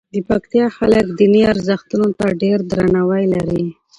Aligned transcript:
د 0.13 0.15
پکتیکا 0.29 0.67
خلک 0.77 1.05
دیني 1.17 1.41
ارزښتونو 1.53 2.07
ته 2.19 2.25
ډېر 2.41 2.57
درناوی 2.71 3.25
لري. 3.33 3.63